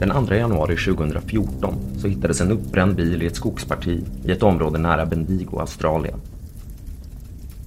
[0.00, 4.78] Den 2 januari 2014 så hittades en uppbränd bil i ett skogsparti i ett område
[4.78, 6.20] nära Bendigo, Australien.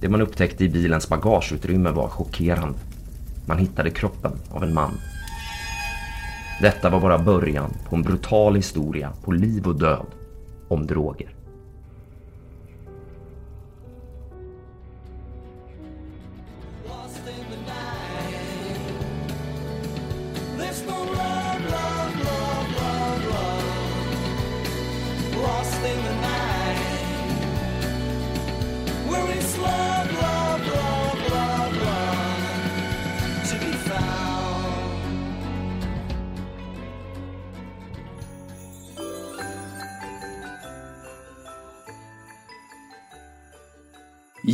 [0.00, 2.78] Det man upptäckte i bilens bagageutrymme var chockerande.
[3.46, 4.92] Man hittade kroppen av en man.
[6.60, 10.06] Detta var bara början på en brutal historia på liv och död
[10.68, 11.34] om droger.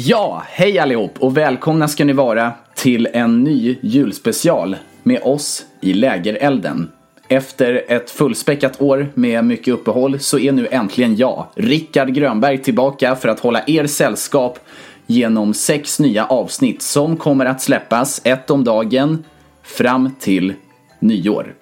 [0.07, 5.93] Ja, hej allihop och välkomna ska ni vara till en ny julspecial med oss i
[5.93, 6.91] Lägerelden.
[7.29, 13.17] Efter ett fullspäckat år med mycket uppehåll så är nu äntligen jag, Rickard Grönberg, tillbaka
[13.17, 14.59] för att hålla er sällskap
[15.07, 19.25] genom sex nya avsnitt som kommer att släppas ett om dagen
[19.63, 20.55] fram till
[20.99, 21.55] nyår.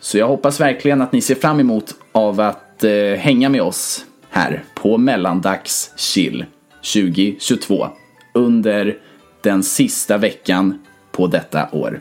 [0.00, 4.04] Så jag hoppas verkligen att ni ser fram emot av att eh, hänga med oss
[4.30, 6.44] här på Mellandags Chill
[6.92, 7.88] 2022
[8.34, 8.96] under
[9.42, 10.78] den sista veckan
[11.12, 12.00] på detta år.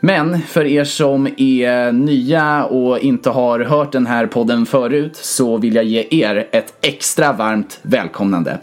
[0.00, 5.56] Men för er som är nya och inte har hört den här podden förut så
[5.56, 8.58] vill jag ge er ett extra varmt välkomnande.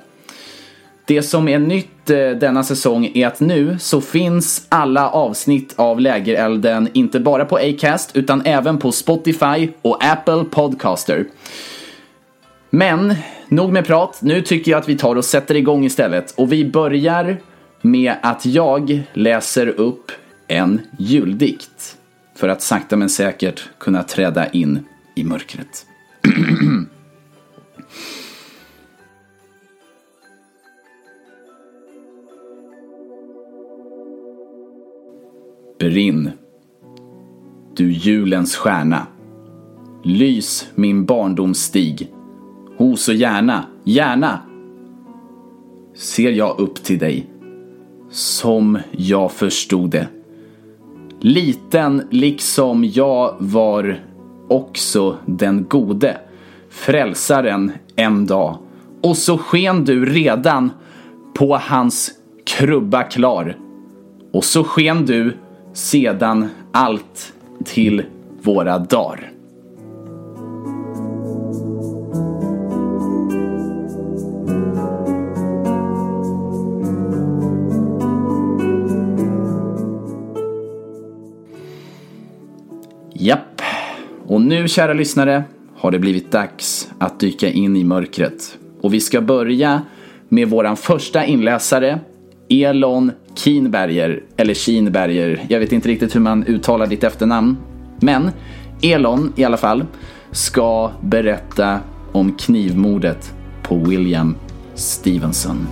[1.07, 5.99] Det som är nytt eh, denna säsong är att nu så finns alla avsnitt av
[5.99, 11.25] Lägerelden inte bara på Acast utan även på Spotify och Apple Podcaster.
[12.69, 13.15] Men
[13.49, 16.65] nog med prat, nu tycker jag att vi tar och sätter igång istället och vi
[16.65, 17.37] börjar
[17.81, 20.11] med att jag läser upp
[20.47, 21.97] en juldikt
[22.35, 24.85] för att sakta men säkert kunna träda in
[25.15, 25.85] i mörkret.
[35.79, 36.31] Brinn,
[37.75, 39.07] du julens stjärna.
[40.03, 42.14] Lys min barndomsstig.
[42.77, 44.39] O, så gärna, gärna
[45.95, 47.27] ser jag upp till dig
[48.09, 50.07] som jag förstod det.
[51.19, 53.99] Liten liksom jag var
[54.47, 56.17] också den gode,
[56.69, 58.57] frälsaren en dag.
[59.01, 60.71] Och så sken du redan
[61.33, 62.11] på hans
[62.45, 63.57] krubba klar.
[64.33, 65.37] Och så sken du
[65.73, 67.33] sedan allt
[67.65, 68.03] till
[68.41, 69.34] våra dagar.
[84.45, 85.43] Nu kära lyssnare
[85.77, 88.57] har det blivit dags att dyka in i mörkret.
[88.81, 89.81] Och vi ska börja
[90.29, 91.99] med våran första inläsare
[92.49, 97.57] Elon Kienberger, eller Kienberger, jag vet inte riktigt hur man uttalar ditt efternamn.
[97.99, 98.29] Men
[98.81, 99.85] Elon i alla fall
[100.31, 101.79] ska berätta
[102.11, 104.35] om knivmordet på William
[104.75, 105.67] Stevenson.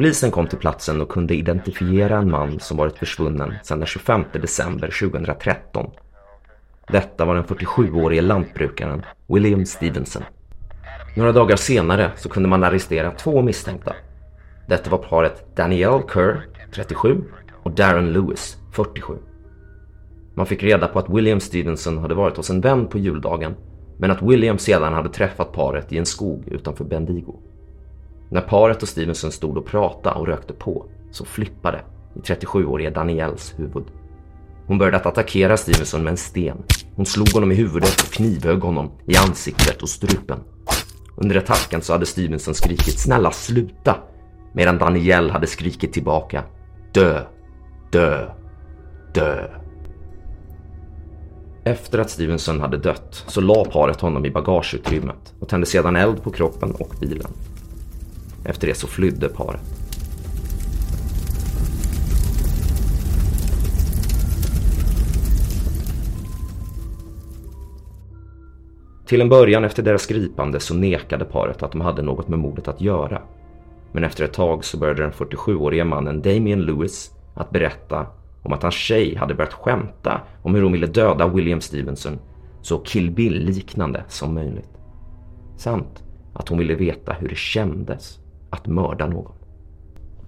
[0.00, 4.24] Polisen kom till platsen och kunde identifiera en man som varit försvunnen sedan den 25
[4.32, 5.90] december 2013.
[6.88, 10.22] Detta var den 47-årige lantbrukaren William Stevenson.
[11.16, 13.94] Några dagar senare så kunde man arrestera två misstänkta.
[14.68, 17.24] Detta var paret Danielle Kerr, 37,
[17.62, 19.14] och Darren Lewis, 47.
[20.34, 23.54] Man fick reda på att William Stevenson hade varit hos en vän på juldagen
[23.98, 27.49] men att William sedan hade träffat paret i en skog utanför Bendigo.
[28.30, 31.80] När paret och Stevenson stod och pratade och rökte på så flippade
[32.14, 33.84] i 37-åriga Daniels huvud.
[34.66, 36.62] Hon började att attackera Stevenson med en sten.
[36.96, 40.38] Hon slog honom i huvudet och knivhögg honom i ansiktet och strupen.
[41.16, 43.96] Under attacken så hade Stevenson skrikit “Snälla sluta!”
[44.52, 46.44] medan Daniel hade skrikit tillbaka
[46.92, 47.22] “Dö!
[47.92, 48.30] Dö!
[49.14, 49.48] Dö!”
[51.64, 56.22] Efter att Stevenson hade dött så la paret honom i bagageutrymmet och tände sedan eld
[56.22, 57.30] på kroppen och bilen.
[58.50, 59.60] Efter det så flydde paret.
[69.06, 72.68] Till en början efter deras gripande så nekade paret att de hade något med mordet
[72.68, 73.22] att göra.
[73.92, 78.06] Men efter ett tag så började den 47-årige mannen Damien Lewis att berätta
[78.42, 82.18] om att hans tjej hade börjat skämta om hur hon ville döda William Stevenson
[82.62, 84.70] så Kill Bill-liknande som möjligt.
[85.56, 88.19] Samt att hon ville veta hur det kändes
[88.50, 89.32] att mörda någon.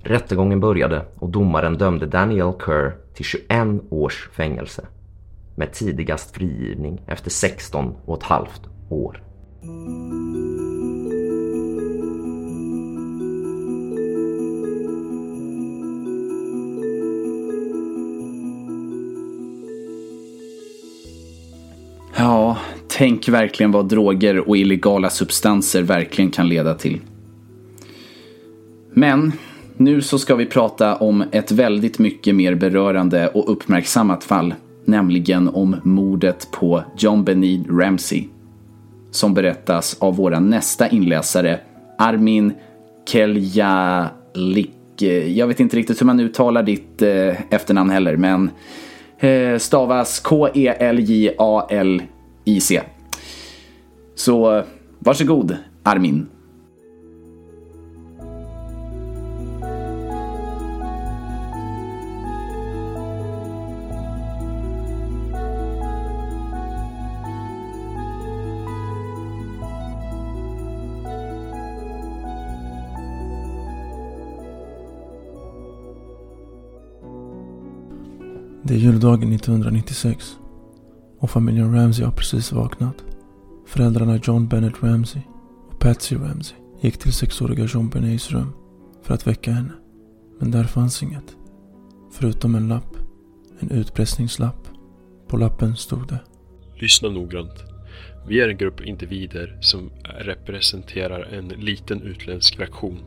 [0.02, 3.48] Rättegången började och domaren dömde Daniel Kerr till 21
[3.90, 4.86] års fängelse
[5.56, 9.22] med tidigast frigivning efter 16 och ett halvt år.
[22.16, 22.56] Ja,
[22.88, 27.00] tänk verkligen vad droger och illegala substanser verkligen kan leda till.
[28.94, 29.32] Men
[29.76, 34.54] nu så ska vi prata om ett väldigt mycket mer berörande och uppmärksammat fall.
[34.84, 38.24] Nämligen om mordet på John Benid Ramsey.
[39.10, 41.60] Som berättas av vår nästa inläsare
[41.98, 42.52] Armin
[43.08, 44.70] Keljalik.
[45.26, 48.50] Jag vet inte riktigt hur man uttalar ditt eh, efternamn heller men
[49.18, 50.82] eh, stavas K-E-L-J-A-L-I-C.
[54.14, 54.62] Så
[54.98, 56.26] varsågod Armin.
[78.72, 80.36] Det är juldagen 1996
[81.18, 83.04] och familjen Ramsey har precis vaknat.
[83.66, 85.22] Föräldrarna John Bennett Ramsey
[85.70, 88.52] och Patsy Ramsey gick till sexåriga John Benets rum
[89.02, 89.72] för att väcka henne.
[90.40, 91.36] Men där fanns inget.
[92.12, 92.96] Förutom en lapp.
[93.60, 94.68] En utpressningslapp.
[95.28, 96.20] På lappen stod det.
[96.74, 97.64] Lyssna noggrant.
[98.28, 102.98] Vi är en grupp individer som representerar en liten utländsk fraktion.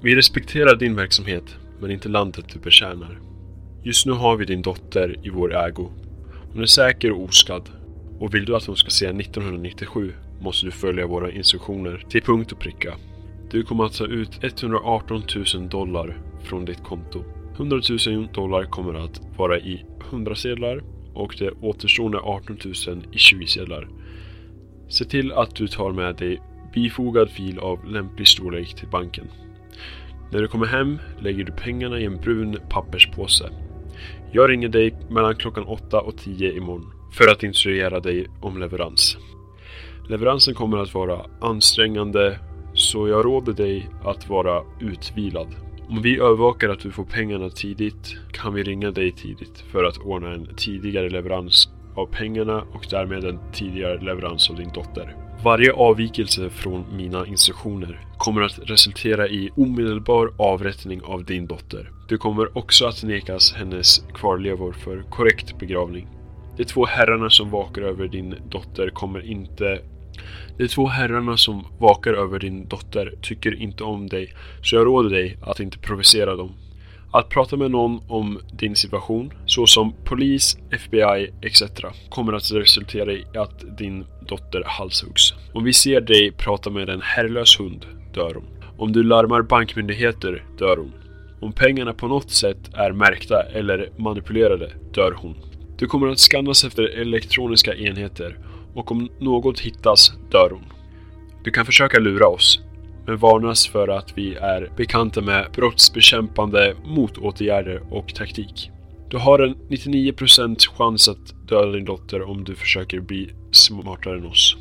[0.00, 1.44] Vi respekterar din verksamhet,
[1.80, 3.31] men inte landet du betjänar.
[3.84, 5.90] Just nu har vi din dotter i vår ägo.
[6.52, 7.70] Hon är säker och oskadd.
[8.18, 12.52] Och vill du att hon ska se 1997 måste du följa våra instruktioner till punkt
[12.52, 12.94] och pricka.
[13.50, 15.22] Du kommer att ta ut 118
[15.54, 17.24] 000 dollar från ditt konto.
[17.54, 20.82] 100 000 dollar kommer att vara i 100 sedlar
[21.14, 22.74] och det återstående 18 000
[23.12, 23.88] i 20 sedlar.
[24.88, 26.40] Se till att du tar med dig
[26.74, 29.28] bifogad fil av lämplig storlek till banken.
[30.32, 33.50] När du kommer hem lägger du pengarna i en brun papperspåse.
[34.34, 39.16] Jag ringer dig mellan klockan 8 och 10 imorgon för att instruera dig om leverans.
[40.08, 42.38] Leveransen kommer att vara ansträngande
[42.74, 45.46] så jag råder dig att vara utvilad.
[45.88, 49.98] Om vi övervakar att du får pengarna tidigt kan vi ringa dig tidigt för att
[49.98, 55.16] ordna en tidigare leverans av pengarna och därmed en tidigare leverans av din dotter.
[55.44, 61.90] Varje avvikelse från mina instruktioner kommer att resultera i omedelbar avrättning av din dotter.
[62.08, 66.06] Du kommer också att nekas hennes kvarlevor för korrekt begravning.
[66.56, 69.78] De två herrarna som vakar över din dotter kommer inte
[70.58, 75.10] de två herrarna som vakar över din dotter tycker inte om dig, så jag råder
[75.10, 76.54] dig att inte provocera dem.
[77.14, 81.62] Att prata med någon om din situation, såsom polis, FBI etc.
[82.10, 85.34] kommer att resultera i att din dotter halshuggs.
[85.54, 88.44] Om vi ser dig prata med en herrlös hund, dör hon.
[88.78, 90.92] Om du larmar bankmyndigheter, dör hon.
[91.40, 95.36] Om pengarna på något sätt är märkta eller manipulerade, dör hon.
[95.78, 98.38] Du kommer att skannas efter elektroniska enheter
[98.74, 100.64] och om något hittas, dör hon.
[101.44, 102.60] Du kan försöka lura oss,
[103.06, 108.70] men varnas för att vi är bekanta med brottsbekämpande motåtgärder och taktik.
[109.10, 114.26] Du har en 99% chans att döda din dotter om du försöker bli smartare än
[114.26, 114.56] oss.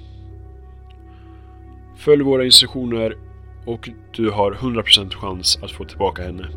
[1.98, 3.18] Följ våra instruktioner
[3.66, 6.48] och du har 100% chans att få tillbaka henne.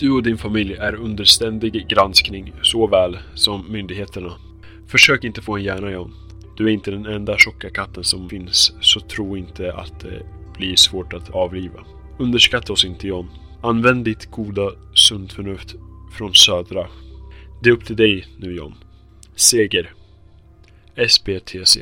[0.00, 4.32] Du och din familj är under ständig granskning, såväl som myndigheterna.
[4.86, 6.14] Försök inte få en hjärna John.
[6.56, 10.10] Du är inte den enda tjocka katten som finns, så tro inte att eh,
[10.60, 11.80] blir svårt att avliva.
[12.18, 13.28] Underskatta oss inte John.
[13.62, 15.74] Använd ditt goda sunt förnuft
[16.12, 16.86] från södra.
[17.62, 18.74] Det är upp till dig nu John.
[19.36, 19.92] Seger.
[20.96, 21.80] SBTC.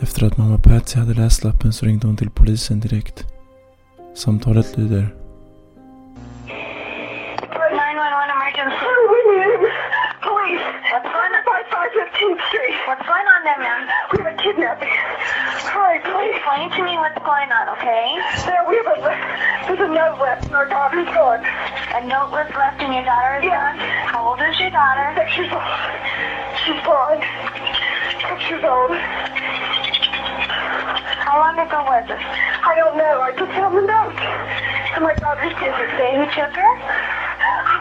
[0.00, 3.24] Efter att mamma Patsy hade läst lappen så ringde hon till polisen direkt.
[4.16, 5.14] Samtalet lyder
[12.24, 12.76] 5515th Street.
[12.88, 13.88] What's going on there, ma'am?
[14.12, 14.88] We have a kidnapping.
[15.68, 16.36] Hurry, please.
[16.36, 18.16] Explain to me what's going on, okay?
[18.48, 19.00] There, we have a,
[19.68, 21.44] there's a note left and our daughter's gone.
[21.44, 23.76] A note was left in your daughter's Yeah.
[23.76, 23.76] gun.
[24.08, 25.12] How old is your daughter?
[25.20, 25.68] Six years old.
[26.64, 27.20] She's blind.
[28.24, 28.92] Six years old.
[31.28, 32.20] How long ago was this?
[32.24, 33.20] I don't know.
[33.20, 34.16] I just found the note.
[34.96, 36.72] And my daughter's Does it say who took her?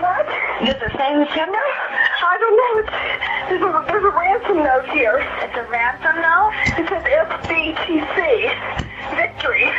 [0.03, 0.27] What?
[0.67, 1.92] Does it say who took her?
[2.43, 2.83] Don't know.
[2.83, 2.91] It's,
[3.47, 5.23] there's, a, there's a ransom note here.
[5.47, 6.51] It's a ransom note?
[6.75, 8.19] It says FBTC.
[9.15, 9.71] Victory.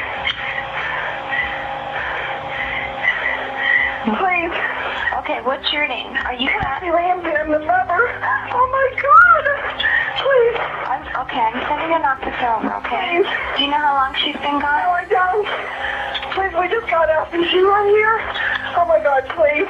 [4.16, 4.56] Please.
[5.21, 6.16] Okay, what's your name?
[6.25, 8.00] Are you Kathy Ramsey, I'm the mother.
[8.56, 9.44] Oh my God.
[10.25, 10.56] Please.
[10.88, 13.21] I'm, okay, I'm sending an officer over, okay?
[13.21, 13.28] Please.
[13.61, 14.80] Do you know how long she's been gone?
[14.80, 14.88] No.
[14.88, 15.44] I don't.
[16.33, 17.28] Please, we just got out.
[17.28, 18.16] Is she right here?
[18.80, 19.68] Oh my God, please.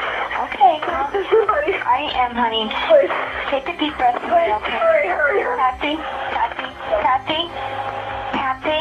[0.55, 0.77] Okay,
[1.19, 1.73] Is somebody?
[1.75, 2.71] I am, honey.
[2.87, 3.11] Please.
[3.51, 4.79] Take a deep breath, Please, okay?
[4.79, 5.59] hurry, hurry, hurry.
[5.59, 5.97] Kathy,
[6.35, 6.69] Kathy,
[7.03, 7.43] Kathy,
[8.33, 8.81] Kathy.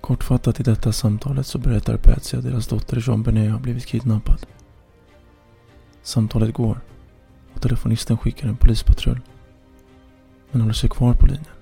[0.00, 4.46] Kortfattat i detta samtalet så berättar Patsy att deras dotter Jean Benet har blivit kidnappad.
[6.02, 6.80] Samtalet går
[7.54, 9.20] och telefonisten skickar en polispatrull.
[10.50, 11.55] Men håller sig kvar på linjen.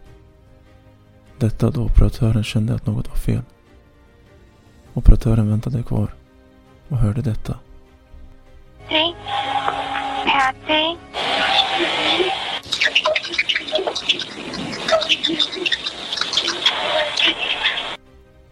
[1.39, 3.43] Detta då operatören kände att något var fel.
[4.95, 6.15] Operatören väntade kvar
[6.89, 7.59] och hörde detta.
[8.89, 9.15] Patsy?
[10.27, 10.97] Patsy?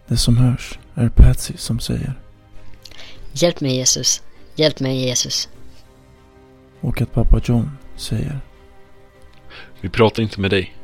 [0.07, 2.13] Det som hörs är Patsy som säger
[3.31, 4.23] Hjälp mig Jesus.
[4.55, 5.49] Hjälp mig Jesus.
[6.81, 8.39] och att pappa John säger
[9.81, 10.75] Vi pratar inte med dig.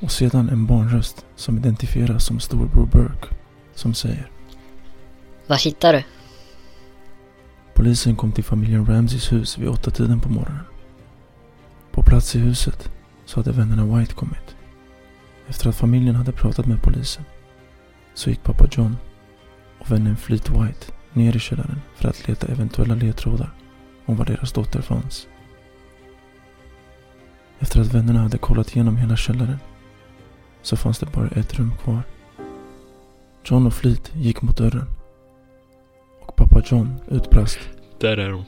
[0.00, 3.34] Och sedan en barnröst som identifieras som storbror Burke
[3.74, 4.30] som säger
[5.46, 6.02] Vad hittar du?
[7.74, 10.64] Polisen kom till familjen Ramseys hus vid åtta tiden på morgonen.
[11.90, 12.90] På plats i huset
[13.24, 14.56] så hade vännerna White kommit.
[15.46, 17.24] Efter att familjen hade pratat med polisen
[18.14, 18.96] så gick pappa John
[19.78, 23.50] och vännen Fleet White ner i källaren för att leta eventuella ledtrådar
[24.06, 25.26] om var deras dotter fanns.
[27.58, 29.58] Efter att vännerna hade kollat igenom hela källaren
[30.66, 32.02] så fanns det bara ett rum kvar.
[33.44, 34.86] John och Fleet gick mot dörren
[36.20, 37.58] och pappa John utbrast
[38.00, 38.44] Där är hon.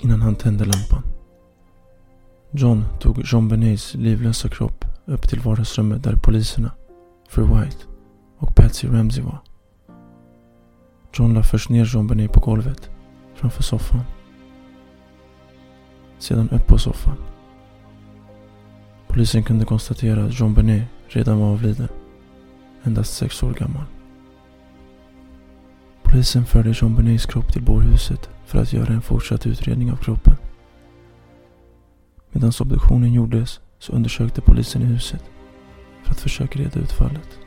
[0.00, 1.02] innan han tände lampan.
[2.50, 6.70] John tog Jean Benets livlösa kropp upp till vardagsrummet där poliserna,
[7.28, 7.76] Fru White
[8.38, 9.38] och Patsy Ramsey var.
[11.12, 12.90] John la först ner Jean Benet på golvet
[13.34, 14.00] framför soffan.
[16.18, 17.16] Sedan upp på soffan.
[19.08, 21.88] Polisen kunde konstatera att Jean Benet redan var avliden.
[22.84, 23.84] Endast sex år gammal.
[26.02, 30.36] Polisen förde Jean Benets kropp till bårhuset för att göra en fortsatt utredning av kroppen.
[32.32, 35.24] Medan obduktionen gjordes så undersökte polisen i huset
[36.02, 37.38] för att försöka reda ut fallet.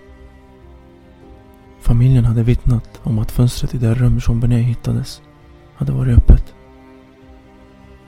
[1.80, 5.22] Familjen hade vittnat om att fönstret i det rum Jean Benet hittades
[5.75, 6.56] hade varit öppet.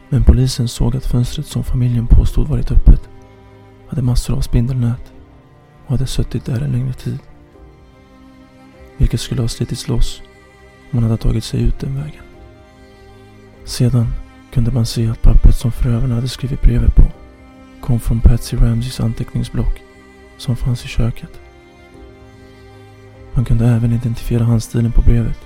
[0.10, 3.10] Men polisen såg att fönstret som familjen påstod varit öppet
[3.88, 5.11] hade massor av spindelnät
[5.92, 7.20] hade suttit där en längre tid.
[8.98, 10.22] Vilket skulle ha slitits loss
[10.92, 12.24] om han hade tagit sig ut den vägen.
[13.66, 14.08] Sedan
[14.54, 17.04] kunde man se att pappret som förövarna hade skrivit brevet på
[17.82, 19.82] kom från Patsy Ramseys anteckningsblock
[20.38, 21.40] som fanns i köket.
[23.34, 25.38] Man kunde även identifiera handstilen på brevet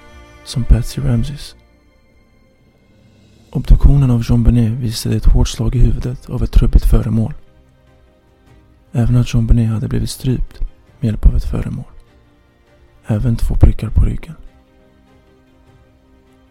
[0.44, 1.56] som Patsy Ramseys.
[3.52, 7.34] Obduktionen av Jean Benet visade ett hårt slag i huvudet av ett trubbigt föremål.
[8.98, 10.60] Även att Jean Benet hade blivit strypt
[11.00, 11.86] med hjälp av ett föremål.
[13.06, 14.36] Även två prickar på ryggen.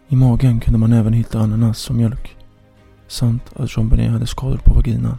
[0.07, 2.37] I magen kunde man även hitta ananas och mjölk.
[3.07, 5.17] Samt att Jean Benet hade skador på vaginan.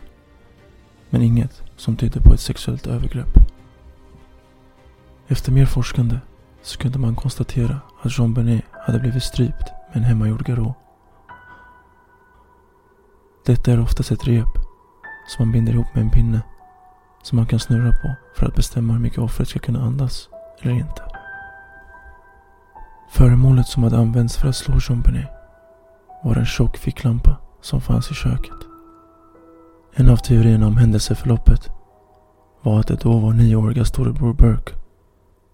[1.11, 3.39] Men inget som tydde på ett sexuellt övergrepp.
[5.29, 6.21] Efter mer forskande
[6.63, 10.75] så kunde man konstatera att Jean Benet hade blivit strypt med en hemmagjord garå.
[13.47, 14.59] Detta är oftast ett rep
[15.29, 16.43] som man binder ihop med en pinne
[17.27, 20.29] som man kan snurra på för att bestämma hur mycket offret ska kunna andas
[20.63, 21.03] eller inte.
[23.11, 25.03] Föremålet som hade använts för att slå Jean
[26.25, 28.57] var en tjock ficklampa som fanns i köket.
[29.95, 31.71] En av teorierna om händelseförloppet
[32.63, 34.73] var att det då var nioåriga storebror Burke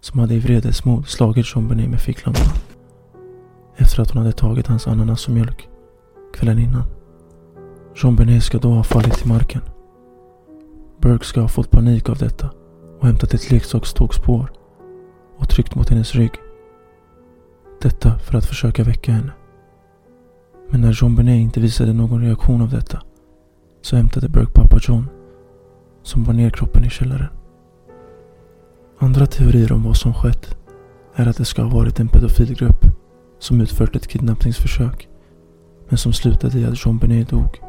[0.01, 2.53] som hade i vredesmod slagit Jean med ficklampan
[3.77, 5.69] efter att hon hade tagit hans ananas och mjölk
[6.35, 6.85] kvällen innan.
[7.97, 9.63] Jean ska då ha fallit till marken.
[11.03, 12.51] Burke ska ha fått panik av detta
[13.01, 14.53] och hämtat ett leksakstågspår
[15.39, 16.33] och tryckt mot hennes rygg.
[17.81, 19.33] Detta för att försöka väcka henne.
[20.71, 23.03] Men när Jean Benet inte visade någon reaktion av detta
[23.81, 25.09] så hämtade Burke pappa John
[26.03, 27.29] som bar ner kroppen i källaren.
[28.99, 30.57] Andra teorier om vad som skett
[31.15, 32.87] är att det ska ha varit en pedofilgrupp
[33.39, 35.09] som utfört ett kidnappningsförsök
[35.89, 37.61] men som slutade i att Jean Benet dog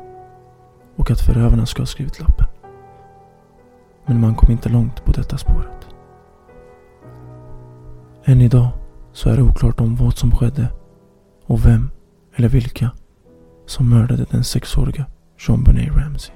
[0.96, 2.53] och att förövarna ska ha skrivit lappen.
[4.06, 5.88] Men man kom inte långt på detta spåret.
[8.26, 8.68] Än idag
[9.14, 10.68] så är det oklart om vad som skedde
[11.46, 11.90] och vem
[12.36, 12.92] eller vilka
[13.66, 15.06] som mördade den sexåriga
[15.48, 16.36] Jean Benet Ramsey.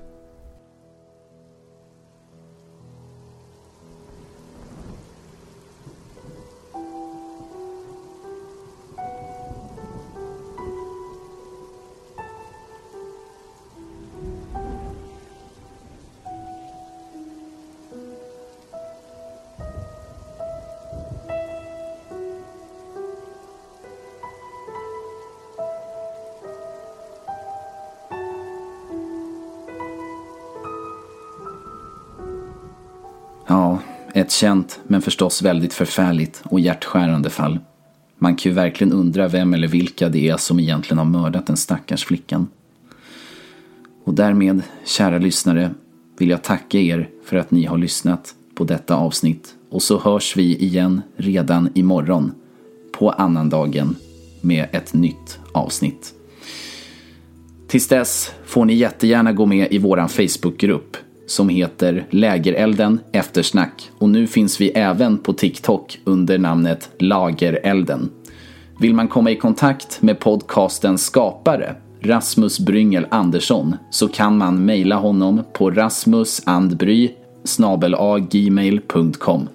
[33.49, 33.79] Ja,
[34.13, 37.59] ett känt men förstås väldigt förfärligt och hjärtskärande fall.
[38.17, 41.57] Man kan ju verkligen undra vem eller vilka det är som egentligen har mördat den
[41.57, 42.47] stackars flickan.
[44.03, 45.71] Och därmed, kära lyssnare,
[46.17, 49.55] vill jag tacka er för att ni har lyssnat på detta avsnitt.
[49.69, 52.31] Och så hörs vi igen redan imorgon
[52.91, 53.95] på annandagen
[54.41, 56.13] med ett nytt avsnitt.
[57.67, 60.97] Tills dess får ni jättegärna gå med i våran Facebookgrupp
[61.27, 68.09] som heter Lägerelden Eftersnack och nu finns vi även på TikTok under namnet Lagerelden.
[68.79, 74.95] Vill man komma i kontakt med podcastens skapare Rasmus Bryngel Andersson så kan man mejla
[74.95, 77.11] honom på rasmusandbry
[78.29, 79.49] gmail.com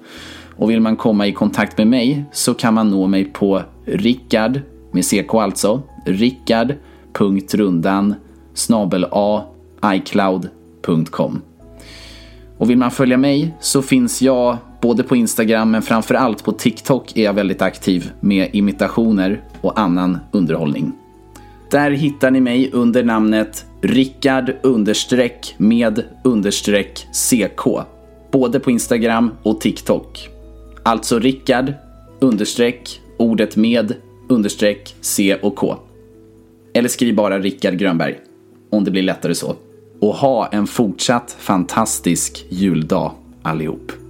[0.57, 4.61] och vill man komma i kontakt med mig så kan man nå mig på Rickard,
[4.93, 8.15] med CK alltså, rickard.rundan
[8.55, 9.45] snabel a
[9.85, 11.43] icloud.com.
[12.63, 17.17] Och vill man följa mig så finns jag både på Instagram men framförallt på TikTok
[17.17, 20.93] är jag väldigt aktiv med imitationer och annan underhållning.
[21.71, 27.67] Där hittar ni mig under namnet Rickard understreck med understreck CK.
[28.33, 30.29] Både på Instagram och TikTok.
[30.83, 31.73] Alltså Rickard
[32.21, 33.95] understreck ordet med
[34.29, 35.77] understreck C och K.
[36.75, 38.19] Eller skriv bara Rickard Grönberg.
[38.71, 39.57] Om det blir lättare så.
[40.03, 43.13] Och ha en fortsatt fantastisk juldag
[43.43, 44.02] allihop.